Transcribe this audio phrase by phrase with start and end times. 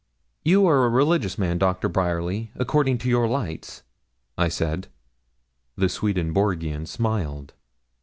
[0.43, 3.83] 'You are a religious man, Doctor Bryerly, according to your lights?'
[4.35, 4.87] I said.
[5.75, 7.53] The Swedenborgian smiled.